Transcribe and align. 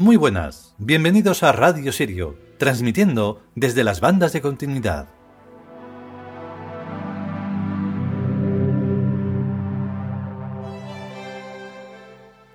Muy 0.00 0.16
buenas, 0.16 0.74
bienvenidos 0.78 1.42
a 1.42 1.52
Radio 1.52 1.92
Sirio, 1.92 2.34
transmitiendo 2.56 3.42
desde 3.54 3.84
las 3.84 4.00
bandas 4.00 4.32
de 4.32 4.40
continuidad. 4.40 5.10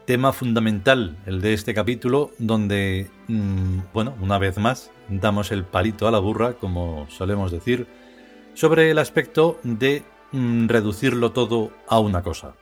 Tema 0.08 0.34
fundamental 0.34 1.20
el 1.27 1.40
de 1.41 1.54
este 1.54 1.76
capítulo, 1.76 2.31
donde, 2.40 3.12
mm, 3.27 3.93
bueno, 3.93 4.16
una 4.21 4.40
vez 4.40 4.57
más, 4.57 4.90
damos 5.07 5.52
el 5.52 5.65
palito 5.65 6.07
a 6.07 6.12
la 6.12 6.18
burra, 6.18 6.54
como 6.54 7.05
solemos 7.12 7.52
decir, 7.52 7.85
sobre 8.55 8.90
el 8.90 8.98
aspecto 8.98 9.59
de 9.62 10.04
mm, 10.32 10.68
reducirlo 10.68 11.32
todo 11.32 11.70
a 11.87 11.99
una 11.99 12.24
cosa. 12.24 12.55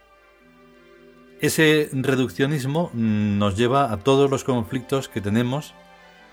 Ese 1.42 1.90
reduccionismo 1.92 2.90
nos 2.94 3.58
lleva 3.58 3.92
a 3.92 3.98
todos 3.98 4.30
los 4.30 4.44
conflictos 4.44 5.10
que 5.10 5.22
tenemos 5.22 5.74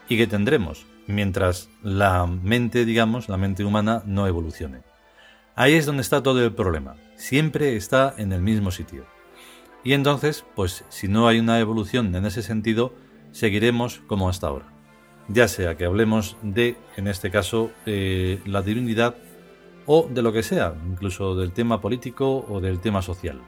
y 0.08 0.16
que 0.16 0.26
tendremos, 0.26 0.86
mientras 1.06 1.68
la 1.82 2.26
mente, 2.26 2.84
digamos, 2.84 3.28
la 3.28 3.36
mente 3.36 3.64
humana 3.64 4.02
no 4.06 4.26
evolucione. 4.26 4.82
Ahí 5.56 5.74
es 5.74 5.86
donde 5.86 6.02
está 6.02 6.22
todo 6.22 6.44
el 6.44 6.54
problema. 6.54 6.96
Siempre 7.16 7.76
está 7.76 8.14
en 8.18 8.32
el 8.32 8.40
mismo 8.40 8.70
sitio. 8.70 9.04
Y 9.82 9.94
entonces, 9.94 10.44
pues 10.54 10.84
si 10.88 11.08
no 11.08 11.26
hay 11.26 11.38
una 11.38 11.58
evolución 11.58 12.14
en 12.14 12.24
ese 12.24 12.42
sentido, 12.42 12.94
seguiremos 13.32 14.02
como 14.06 14.28
hasta 14.28 14.46
ahora. 14.46 14.66
Ya 15.28 15.48
sea 15.48 15.76
que 15.76 15.84
hablemos 15.84 16.36
de, 16.42 16.76
en 16.96 17.08
este 17.08 17.30
caso, 17.30 17.70
eh, 17.86 18.40
la 18.46 18.62
divinidad 18.62 19.16
o 19.86 20.08
de 20.08 20.22
lo 20.22 20.32
que 20.32 20.42
sea, 20.42 20.74
incluso 20.88 21.34
del 21.34 21.52
tema 21.52 21.80
político 21.80 22.44
o 22.48 22.60
del 22.60 22.80
tema 22.80 23.02
social 23.02 23.40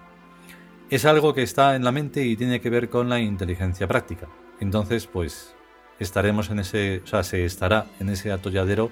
es 0.93 1.07
algo 1.07 1.33
que 1.33 1.43
está 1.43 1.75
en 1.75 1.85
la 1.85 1.91
mente 1.91 2.23
y 2.27 2.37
tiene 2.37 2.61
que 2.61 2.69
ver 2.69 2.91
con 2.91 3.09
la 3.09 3.19
inteligencia 3.19 3.89
práctica. 3.89 4.29
Entonces, 4.61 5.07
pues 5.07 5.55
estaremos 5.99 6.51
en 6.51 6.59
ese, 6.59 7.01
o 7.03 7.07
sea, 7.07 7.23
se 7.23 7.47
estará 7.47 7.87
en 7.99 8.11
ese 8.11 8.31
atolladero 8.31 8.91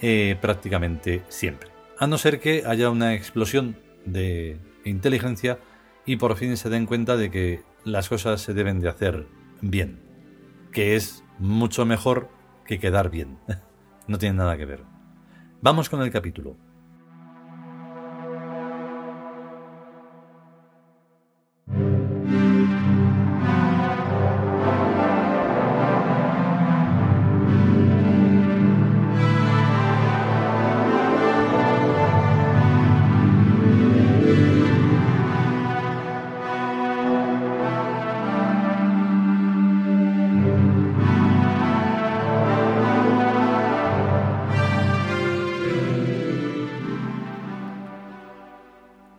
eh, 0.00 0.36
prácticamente 0.40 1.24
siempre. 1.28 1.70
A 1.98 2.06
no 2.06 2.18
ser 2.18 2.38
que 2.38 2.62
haya 2.64 2.88
una 2.88 3.14
explosión 3.14 3.76
de 4.04 4.60
inteligencia 4.84 5.58
y 6.06 6.18
por 6.18 6.36
fin 6.36 6.56
se 6.56 6.70
den 6.70 6.86
cuenta 6.86 7.16
de 7.16 7.32
que 7.32 7.62
las 7.82 8.08
cosas 8.08 8.40
se 8.40 8.54
deben 8.54 8.78
de 8.78 8.90
hacer 8.90 9.26
bien, 9.60 9.98
que 10.70 10.94
es 10.94 11.24
mucho 11.40 11.84
mejor 11.84 12.28
que 12.64 12.78
quedar 12.78 13.10
bien. 13.10 13.38
no 14.06 14.18
tiene 14.18 14.36
nada 14.36 14.56
que 14.56 14.66
ver. 14.66 14.84
Vamos 15.60 15.90
con 15.90 16.00
el 16.00 16.12
capítulo. 16.12 16.56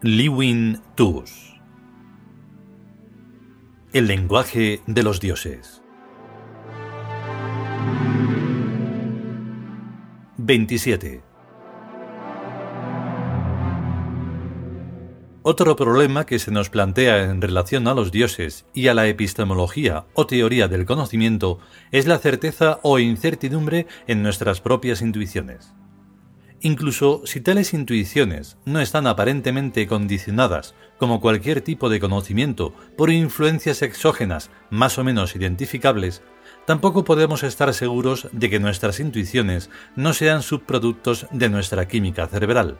Liwin 0.08 0.84
Tus 0.94 1.60
El 3.92 4.06
lenguaje 4.06 4.84
de 4.86 5.02
los 5.02 5.20
dioses. 5.20 5.82
27 10.38 11.24
Otro 15.42 15.76
problema 15.76 16.28
que 16.28 16.38
se 16.38 16.52
nos 16.52 16.70
plantea 16.70 17.24
en 17.24 17.42
relación 17.42 17.88
a 17.88 17.96
los 17.96 18.12
dioses 18.12 18.68
y 18.76 18.90
a 18.90 18.94
la 18.94 19.08
epistemología 19.08 20.06
o 20.14 20.28
teoría 20.28 20.68
del 20.68 20.86
conocimiento 20.86 21.58
es 21.92 22.06
la 22.06 22.20
certeza 22.20 22.80
o 22.84 23.00
incertidumbre 23.00 23.88
en 24.06 24.22
nuestras 24.22 24.62
propias 24.62 25.02
intuiciones. 25.02 25.74
Incluso 26.62 27.22
si 27.26 27.42
tales 27.42 27.74
intuiciones 27.74 28.58
no 28.66 28.80
están 28.80 29.08
aparentemente 29.08 29.88
condicionadas, 29.88 30.74
como 30.98 31.20
cualquier 31.20 31.62
tipo 31.62 31.90
de 31.90 32.00
conocimiento, 32.00 32.74
por 32.98 33.12
influencias 33.12 33.82
exógenas 33.82 34.50
más 34.70 34.98
o 34.98 35.04
menos 35.04 35.36
identificables, 35.36 36.24
tampoco 36.66 37.04
podemos 37.04 37.44
estar 37.44 37.74
seguros 37.74 38.28
de 38.32 38.50
que 38.50 38.60
nuestras 38.60 39.00
intuiciones 39.00 39.70
no 39.96 40.14
sean 40.14 40.42
subproductos 40.42 41.28
de 41.32 41.50
nuestra 41.50 41.88
química 41.88 42.28
cerebral. 42.28 42.80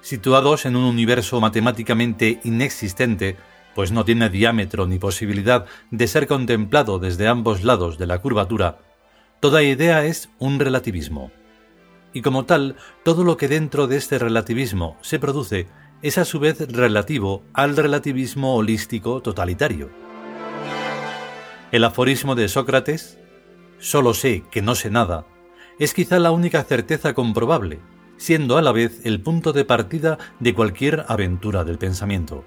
Situados 0.00 0.66
en 0.66 0.76
un 0.76 0.84
universo 0.84 1.40
matemáticamente 1.40 2.40
inexistente, 2.44 3.36
pues 3.74 3.92
no 3.92 4.04
tiene 4.04 4.28
diámetro 4.30 4.86
ni 4.86 4.98
posibilidad 4.98 5.66
de 5.90 6.08
ser 6.08 6.26
contemplado 6.26 6.98
desde 6.98 7.28
ambos 7.28 7.62
lados 7.62 7.98
de 7.98 8.06
la 8.06 8.18
curvatura, 8.18 8.78
Toda 9.42 9.64
idea 9.64 10.04
es 10.04 10.28
un 10.38 10.60
relativismo. 10.60 11.32
Y 12.12 12.22
como 12.22 12.44
tal, 12.44 12.76
todo 13.02 13.24
lo 13.24 13.36
que 13.36 13.48
dentro 13.48 13.88
de 13.88 13.96
este 13.96 14.20
relativismo 14.20 14.96
se 15.00 15.18
produce 15.18 15.66
es 16.00 16.16
a 16.16 16.24
su 16.24 16.38
vez 16.38 16.60
relativo 16.70 17.42
al 17.52 17.76
relativismo 17.76 18.54
holístico 18.54 19.20
totalitario. 19.20 19.90
El 21.72 21.82
aforismo 21.82 22.36
de 22.36 22.46
Sócrates, 22.46 23.18
solo 23.80 24.14
sé 24.14 24.44
que 24.52 24.62
no 24.62 24.76
sé 24.76 24.90
nada, 24.90 25.26
es 25.80 25.92
quizá 25.92 26.20
la 26.20 26.30
única 26.30 26.62
certeza 26.62 27.12
comprobable, 27.12 27.80
siendo 28.18 28.58
a 28.58 28.62
la 28.62 28.70
vez 28.70 29.00
el 29.02 29.20
punto 29.22 29.52
de 29.52 29.64
partida 29.64 30.18
de 30.38 30.54
cualquier 30.54 31.04
aventura 31.08 31.64
del 31.64 31.78
pensamiento. 31.78 32.44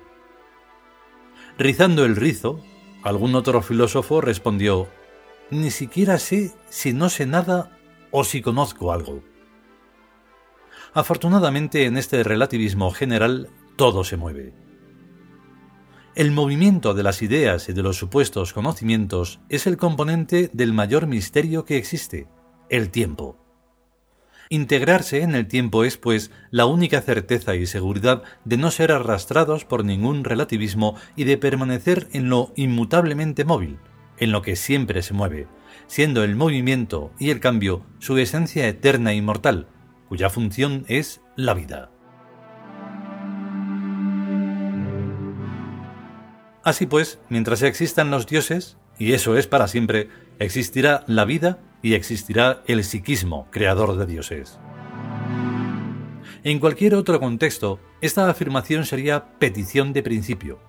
Rizando 1.57 2.05
el 2.05 2.15
rizo, 2.15 2.61
algún 3.03 3.35
otro 3.35 3.61
filósofo 3.61 4.21
respondió 4.21 4.87
ni 5.51 5.71
siquiera 5.71 6.17
sé 6.19 6.53
si 6.69 6.93
no 6.93 7.09
sé 7.09 7.25
nada 7.25 7.77
o 8.11 8.23
si 8.23 8.41
conozco 8.41 8.91
algo. 8.91 9.23
Afortunadamente 10.93 11.85
en 11.85 11.97
este 11.97 12.23
relativismo 12.23 12.91
general 12.91 13.49
todo 13.75 14.03
se 14.03 14.17
mueve. 14.17 14.53
El 16.15 16.31
movimiento 16.31 16.93
de 16.93 17.03
las 17.03 17.21
ideas 17.21 17.67
y 17.67 17.73
de 17.73 17.83
los 17.83 17.97
supuestos 17.97 18.53
conocimientos 18.53 19.41
es 19.49 19.67
el 19.67 19.75
componente 19.75 20.49
del 20.53 20.71
mayor 20.71 21.07
misterio 21.07 21.65
que 21.65 21.75
existe, 21.75 22.29
el 22.69 22.89
tiempo. 22.89 23.37
Integrarse 24.47 25.23
en 25.23 25.35
el 25.35 25.47
tiempo 25.47 25.83
es, 25.83 25.97
pues, 25.97 26.31
la 26.51 26.67
única 26.67 27.01
certeza 27.01 27.55
y 27.55 27.65
seguridad 27.65 28.23
de 28.45 28.57
no 28.57 28.71
ser 28.71 28.93
arrastrados 28.93 29.65
por 29.65 29.83
ningún 29.83 30.23
relativismo 30.23 30.95
y 31.17 31.25
de 31.25 31.37
permanecer 31.37 32.07
en 32.13 32.29
lo 32.29 32.53
inmutablemente 32.55 33.43
móvil, 33.43 33.79
en 34.19 34.31
lo 34.31 34.41
que 34.41 34.55
siempre 34.55 35.01
se 35.01 35.13
mueve, 35.13 35.47
siendo 35.87 36.23
el 36.23 36.35
movimiento 36.35 37.11
y 37.19 37.29
el 37.29 37.39
cambio 37.39 37.85
su 37.99 38.17
esencia 38.17 38.67
eterna 38.67 39.11
e 39.11 39.15
inmortal, 39.15 39.67
cuya 40.07 40.29
función 40.29 40.85
es 40.87 41.21
la 41.35 41.53
vida. 41.53 41.91
Así 46.63 46.87
pues, 46.87 47.19
mientras 47.29 47.61
existan 47.61 48.09
los 48.09 48.25
dioses, 48.25 48.77
y 48.97 49.13
eso 49.13 49.37
es 49.37 49.45
para 49.45 49.67
siempre, 49.67 50.09
existirá 50.39 51.03
la 51.05 51.25
vida 51.25 51.59
y 51.83 51.93
existirá 51.93 52.63
el 52.65 52.83
psiquismo, 52.83 53.47
creador 53.51 53.97
de 53.97 54.07
dioses. 54.07 54.59
En 56.43 56.59
cualquier 56.59 56.95
otro 56.95 57.19
contexto, 57.19 57.79
esta 58.01 58.29
afirmación 58.29 58.85
sería 58.85 59.37
petición 59.37 59.93
de 59.93 60.01
principio, 60.01 60.59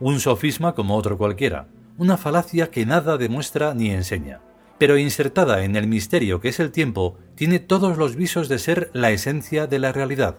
un 0.00 0.20
sofisma 0.20 0.74
como 0.74 0.96
otro 0.96 1.18
cualquiera, 1.18 1.68
una 1.98 2.16
falacia 2.16 2.70
que 2.70 2.86
nada 2.86 3.18
demuestra 3.18 3.74
ni 3.74 3.90
enseña, 3.90 4.40
pero 4.78 4.98
insertada 4.98 5.64
en 5.64 5.76
el 5.76 5.86
misterio 5.86 6.40
que 6.40 6.48
es 6.48 6.60
el 6.60 6.72
tiempo, 6.72 7.18
tiene 7.34 7.58
todos 7.58 7.98
los 7.98 8.16
visos 8.16 8.48
de 8.48 8.58
ser 8.58 8.90
la 8.92 9.10
esencia 9.10 9.66
de 9.66 9.78
la 9.78 9.92
realidad. 9.92 10.38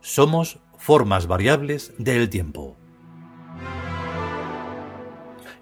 Somos 0.00 0.58
formas 0.78 1.26
variables 1.26 1.92
del 1.98 2.28
tiempo. 2.28 2.76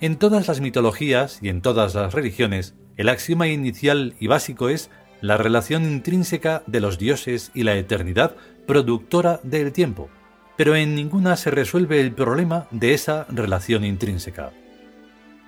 En 0.01 0.17
todas 0.17 0.49
las 0.49 0.63
mitologías 0.63 1.41
y 1.43 1.51
en 1.51 1.61
todas 1.61 1.95
las 1.95 2.15
religiones, 2.15 2.75
el 2.97 3.11
axioma 3.11 3.49
inicial 3.49 4.15
y 4.19 4.29
básico 4.29 4.71
es 4.71 4.91
la 5.21 5.37
relación 5.37 5.85
intrínseca 5.85 6.63
de 6.67 6.81
los 6.81 6.99
dioses 6.99 7.51
y 7.53 7.65
la 7.65 7.75
eternidad 7.75 8.35
productora 8.67 9.41
del 9.43 9.73
tiempo, 9.73 10.09
pero 10.57 10.75
en 10.75 10.95
ninguna 10.95 11.37
se 11.37 11.51
resuelve 11.51 12.01
el 12.01 12.13
problema 12.13 12.67
de 12.71 12.95
esa 12.95 13.27
relación 13.29 13.85
intrínseca. 13.85 14.53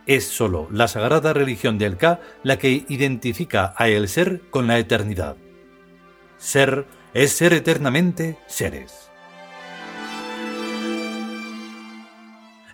Es 0.06 0.26
sólo 0.26 0.66
la 0.72 0.88
sagrada 0.88 1.32
religión 1.32 1.78
del 1.78 1.96
Ka 1.96 2.20
la 2.42 2.58
que 2.58 2.84
identifica 2.88 3.72
a 3.76 3.88
el 3.88 4.08
ser 4.08 4.42
con 4.50 4.66
la 4.66 4.78
eternidad. 4.78 5.36
Ser 6.38 6.86
es 7.14 7.32
ser 7.32 7.52
eternamente 7.52 8.36
seres. 8.48 9.10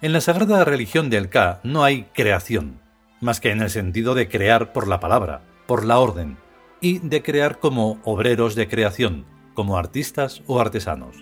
En 0.01 0.13
la 0.13 0.21
sagrada 0.21 0.65
religión 0.65 1.11
del 1.11 1.29
Ka 1.29 1.61
no 1.65 1.85
hay 1.85 2.05
creación, 2.15 2.81
más 3.21 3.41
que 3.41 3.51
en 3.51 3.61
el 3.61 3.69
sentido 3.69 4.15
de 4.15 4.29
crear 4.29 4.73
por 4.73 4.89
la 4.89 5.01
palabra, 5.01 5.43
por 5.67 5.85
la 5.85 5.99
orden, 5.99 6.39
y 6.81 7.01
de 7.01 7.23
crear 7.23 7.59
como 7.59 8.01
obreros 8.05 8.55
de 8.55 8.69
creación, 8.69 9.27
como 9.55 9.77
artistas 9.77 10.43
o 10.47 10.61
artesanos. 10.61 11.17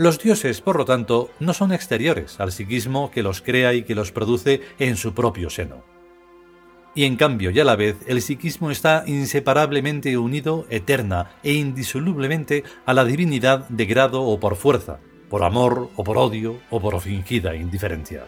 Los 0.00 0.18
dioses, 0.18 0.62
por 0.62 0.78
lo 0.78 0.86
tanto, 0.86 1.28
no 1.40 1.52
son 1.52 1.72
exteriores 1.72 2.40
al 2.40 2.52
psiquismo 2.52 3.10
que 3.10 3.22
los 3.22 3.42
crea 3.42 3.74
y 3.74 3.82
que 3.82 3.94
los 3.94 4.12
produce 4.12 4.62
en 4.78 4.96
su 4.96 5.12
propio 5.12 5.50
seno. 5.50 5.84
Y 6.94 7.04
en 7.04 7.16
cambio, 7.16 7.50
y 7.50 7.60
a 7.60 7.64
la 7.64 7.76
vez, 7.76 7.98
el 8.06 8.22
psiquismo 8.22 8.70
está 8.70 9.04
inseparablemente 9.06 10.16
unido, 10.16 10.64
eterna 10.70 11.32
e 11.42 11.52
indisolublemente 11.52 12.64
a 12.86 12.94
la 12.94 13.04
divinidad 13.04 13.68
de 13.68 13.84
grado 13.84 14.22
o 14.22 14.40
por 14.40 14.56
fuerza, 14.56 15.00
por 15.28 15.44
amor 15.44 15.90
o 15.96 16.02
por 16.02 16.16
odio 16.16 16.62
o 16.70 16.80
por 16.80 16.98
fingida 17.02 17.54
indiferencia. 17.54 18.24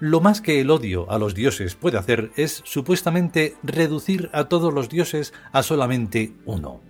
Lo 0.00 0.20
más 0.20 0.42
que 0.42 0.60
el 0.60 0.70
odio 0.70 1.10
a 1.10 1.18
los 1.18 1.34
dioses 1.34 1.76
puede 1.76 1.96
hacer 1.96 2.30
es 2.36 2.60
supuestamente 2.66 3.54
reducir 3.62 4.28
a 4.34 4.50
todos 4.50 4.74
los 4.74 4.90
dioses 4.90 5.32
a 5.50 5.62
solamente 5.62 6.34
uno. 6.44 6.82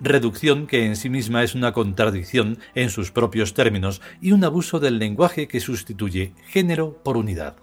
Reducción 0.00 0.66
que 0.68 0.86
en 0.86 0.94
sí 0.94 1.10
misma 1.10 1.42
es 1.42 1.54
una 1.54 1.72
contradicción 1.72 2.58
en 2.74 2.90
sus 2.90 3.10
propios 3.10 3.54
términos 3.54 4.00
y 4.20 4.32
un 4.32 4.44
abuso 4.44 4.78
del 4.78 4.98
lenguaje 4.98 5.48
que 5.48 5.60
sustituye 5.60 6.34
género 6.46 7.02
por 7.02 7.16
unidad. 7.16 7.56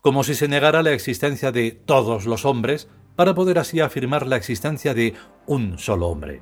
Como 0.00 0.22
si 0.22 0.36
se 0.36 0.46
negara 0.46 0.82
la 0.84 0.92
existencia 0.92 1.50
de 1.50 1.72
todos 1.72 2.24
los 2.24 2.44
hombres 2.44 2.88
para 3.16 3.34
poder 3.34 3.58
así 3.58 3.80
afirmar 3.80 4.28
la 4.28 4.36
existencia 4.36 4.94
de 4.94 5.14
un 5.46 5.78
solo 5.78 6.06
hombre. 6.06 6.40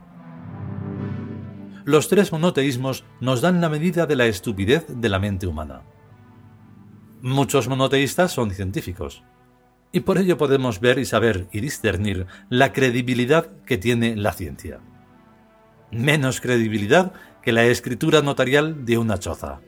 Los 1.86 2.08
tres 2.08 2.32
monoteísmos 2.32 3.04
nos 3.20 3.40
dan 3.40 3.62
la 3.62 3.70
medida 3.70 4.06
de 4.06 4.16
la 4.16 4.26
estupidez 4.26 4.84
de 4.88 5.08
la 5.08 5.18
mente 5.18 5.46
humana. 5.46 5.84
Muchos 7.22 7.66
monoteístas 7.68 8.32
son 8.32 8.50
científicos, 8.50 9.22
y 9.92 10.00
por 10.00 10.18
ello 10.18 10.36
podemos 10.36 10.80
ver 10.80 10.98
y 10.98 11.04
saber 11.04 11.46
y 11.52 11.60
discernir 11.60 12.26
la 12.48 12.72
credibilidad 12.72 13.50
que 13.64 13.78
tiene 13.78 14.16
la 14.16 14.32
ciencia. 14.32 14.80
Menos 15.90 16.40
credibilidad 16.40 17.12
que 17.42 17.52
la 17.52 17.64
escritura 17.64 18.22
notarial 18.22 18.84
de 18.84 18.98
una 18.98 19.18
choza. 19.18 19.60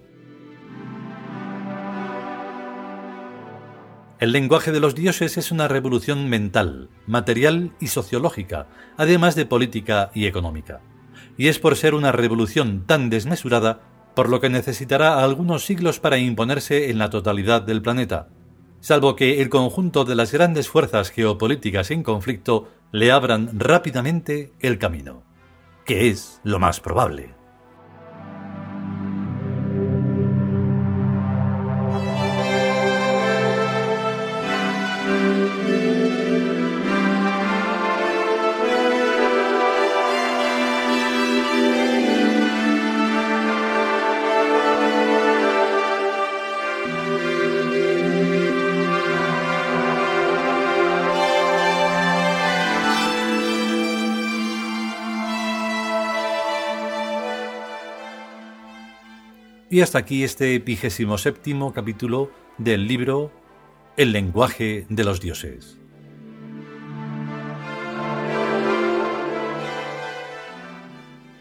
El 4.19 4.33
lenguaje 4.33 4.73
de 4.73 4.81
los 4.81 4.97
dioses 4.97 5.39
es 5.39 5.53
una 5.53 5.69
revolución 5.69 6.29
mental, 6.29 6.91
material 7.07 7.73
y 7.79 7.87
sociológica, 7.87 8.67
además 8.97 9.37
de 9.37 9.47
política 9.47 10.11
y 10.13 10.27
económica. 10.27 10.81
Y 11.37 11.47
es 11.47 11.61
por 11.61 11.77
ser 11.77 11.95
una 11.95 12.11
revolución 12.11 12.85
tan 12.85 13.11
desmesurada 13.11 13.81
por 14.17 14.29
lo 14.29 14.41
que 14.41 14.51
necesitará 14.51 15.23
algunos 15.23 15.65
siglos 15.65 16.01
para 16.01 16.19
imponerse 16.19 16.91
en 16.91 16.99
la 16.99 17.11
totalidad 17.11 17.63
del 17.63 17.81
planeta, 17.81 18.27
salvo 18.81 19.17
que 19.17 19.41
el 19.41 19.49
conjunto 19.49 20.05
de 20.05 20.15
las 20.15 20.33
grandes 20.33 20.69
fuerzas 20.69 21.11
geopolíticas 21.11 21.91
en 21.91 22.03
conflicto 22.03 22.69
le 22.93 23.13
abran 23.13 23.59
rápidamente 23.59 24.53
el 24.61 24.79
camino, 24.79 25.23
que 25.85 26.09
es 26.09 26.41
lo 26.45 26.59
más 26.59 26.81
probable. 26.81 27.38
Y 59.71 59.83
hasta 59.83 59.99
aquí 59.99 60.25
este 60.25 60.59
vigésimo 60.61 61.19
séptimo 61.19 61.75
capítulo 61.75 62.31
del 62.57 62.89
libro 62.89 63.31
El 63.99 64.13
lenguaje 64.13 64.87
de 64.89 65.05
los 65.05 65.21
dioses. 65.21 65.79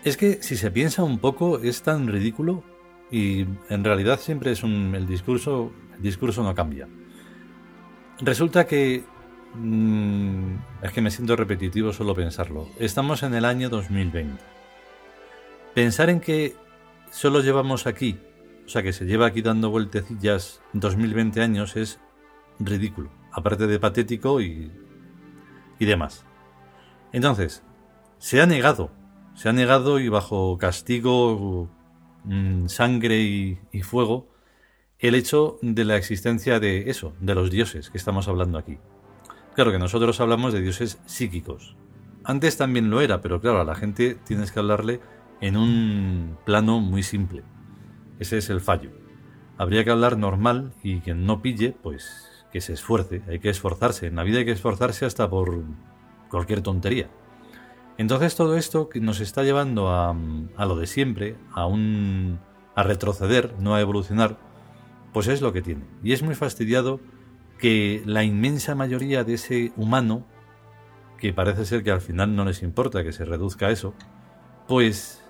Es 0.04 0.18
que 0.18 0.44
si 0.44 0.58
se 0.58 0.72
piensa 0.72 1.04
un 1.04 1.20
poco 1.20 1.60
es 1.60 1.84
tan 1.84 2.08
ridículo 2.08 2.66
y 3.10 3.46
en 3.70 3.84
realidad 3.86 4.20
siempre 4.20 4.52
es 4.52 4.62
un 4.62 4.94
el 4.94 5.08
discurso 5.08 5.72
el 5.96 6.02
discurso 6.02 6.44
no 6.44 6.54
cambia. 6.54 6.90
Resulta 8.20 8.68
que 8.68 9.06
mm, 9.56 10.56
es 10.82 10.92
que 10.92 11.02
me 11.02 11.12
siento 11.12 11.38
repetitivo 11.38 11.94
solo 11.94 12.14
pensarlo. 12.14 12.68
Estamos 12.78 13.24
en 13.24 13.36
el 13.36 13.46
año 13.46 13.70
2020. 13.70 14.44
Pensar 15.74 16.10
en 16.10 16.20
que 16.20 16.67
solo 17.12 17.42
llevamos 17.42 17.88
aquí, 17.88 18.20
o 18.66 18.70
sea 18.70 18.84
que 18.84 18.94
se 18.94 19.06
lleva 19.06 19.28
aquí 19.28 19.42
dando 19.42 19.70
vueltecillas 19.70 20.62
2020 20.74 21.42
años, 21.42 21.76
es 21.76 22.00
ridículo, 22.60 23.10
aparte 23.32 23.68
de 23.68 23.80
patético 23.80 24.42
y, 24.42 24.72
y 25.80 25.86
demás. 25.86 26.26
Entonces, 27.12 27.64
se 28.18 28.42
ha 28.42 28.46
negado, 28.46 28.92
se 29.36 29.50
ha 29.50 29.54
negado 29.54 30.00
y 30.00 30.10
bajo 30.10 30.58
castigo, 30.58 31.70
mm, 32.24 32.68
sangre 32.68 33.22
y, 33.22 33.60
y 33.72 33.82
fuego, 33.82 34.28
el 35.00 35.16
hecho 35.16 35.60
de 35.62 35.86
la 35.86 35.96
existencia 35.96 36.60
de 36.60 36.90
eso, 36.90 37.14
de 37.20 37.36
los 37.36 37.52
dioses 37.52 37.90
que 37.90 37.98
estamos 37.98 38.28
hablando 38.28 38.58
aquí. 38.58 38.80
Claro 39.54 39.72
que 39.72 39.80
nosotros 39.80 40.20
hablamos 40.20 40.54
de 40.54 40.62
dioses 40.62 41.00
psíquicos. 41.06 41.76
Antes 42.24 42.58
también 42.58 42.90
lo 42.90 43.02
era, 43.02 43.22
pero 43.22 43.40
claro, 43.40 43.62
a 43.62 43.64
la 43.64 43.76
gente 43.76 44.16
tienes 44.26 44.52
que 44.52 44.60
hablarle 44.60 45.00
en 45.42 45.58
un 45.58 46.38
plano 46.46 46.80
muy 46.80 47.04
simple. 47.04 47.44
Ese 48.20 48.38
es 48.38 48.50
el 48.50 48.62
fallo. 48.62 48.92
Habría 49.58 49.84
que 49.84 49.92
hablar 49.92 50.18
normal 50.18 50.74
y 50.84 51.00
quien 51.00 51.26
no 51.26 51.42
pille, 51.42 51.76
pues 51.82 52.46
que 52.52 52.62
se 52.62 52.74
esfuerce. 52.74 53.22
Hay 53.28 53.40
que 53.40 53.50
esforzarse. 53.50 54.08
En 54.08 54.16
la 54.16 54.24
vida 54.24 54.40
hay 54.40 54.46
que 54.46 54.52
esforzarse 54.52 55.06
hasta 55.06 55.30
por 55.30 55.64
cualquier 56.30 56.62
tontería. 56.62 57.10
Entonces 57.98 58.36
todo 58.36 58.58
esto 58.58 58.90
que 58.90 59.00
nos 59.00 59.20
está 59.20 59.44
llevando 59.44 59.90
a, 59.90 60.16
a 60.56 60.66
lo 60.66 60.76
de 60.76 60.88
siempre, 60.88 61.36
a 61.54 61.66
un 61.66 62.40
a 62.76 62.84
retroceder, 62.84 63.56
no 63.60 63.74
a 63.74 63.82
evolucionar, 63.82 64.38
pues 65.12 65.28
es 65.28 65.42
lo 65.42 65.52
que 65.52 65.64
tiene. 65.64 65.84
Y 66.04 66.14
es 66.14 66.22
muy 66.22 66.36
fastidiado 66.36 67.00
que 67.58 68.04
la 68.06 68.24
inmensa 68.24 68.76
mayoría 68.76 69.24
de 69.24 69.34
ese 69.34 69.72
humano, 69.76 70.28
que 71.18 71.34
parece 71.34 71.66
ser 71.66 71.84
que 71.84 71.90
al 71.90 72.02
final 72.02 72.36
no 72.36 72.46
les 72.46 72.62
importa 72.62 73.04
que 73.04 73.14
se 73.14 73.26
reduzca 73.26 73.72
eso, 73.72 73.96
pues 74.68 75.24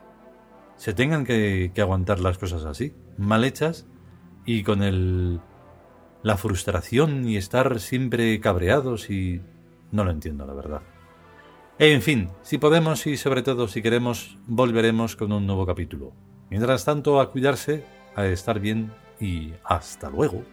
se 0.78 0.94
tengan 0.94 1.26
que, 1.26 1.72
aguantar 1.78 2.20
las 2.20 2.38
cosas 2.38 2.66
así, 2.66 2.94
mal 3.18 3.44
hechas 3.44 3.86
y 4.46 4.64
con 4.64 4.84
el, 4.84 5.42
la 6.24 6.38
frustración 6.38 7.28
y 7.28 7.38
estar 7.38 7.80
siempre 7.80 8.40
cabreados 8.40 9.10
y 9.10 9.42
no 9.92 10.04
lo 10.04 10.12
entiendo, 10.12 10.46
la 10.46 10.54
verdad. 10.54 10.82
En 11.80 12.02
fin, 12.02 12.30
si 12.42 12.58
podemos 12.58 13.06
y 13.06 13.18
sobre 13.18 13.44
todo 13.44 13.68
si 13.68 13.82
queremos, 13.82 14.38
volveremos 14.48 15.16
con 15.16 15.32
un 15.32 15.46
nuevo 15.46 15.66
capítulo. 15.66 16.14
Mientras 16.50 16.86
tanto, 16.86 17.20
a 17.20 17.32
cuidarse, 17.32 17.84
a 18.16 18.26
estar 18.26 18.60
bien 18.60 18.92
y 19.20 19.54
hasta 19.64 20.10
luego. 20.10 20.44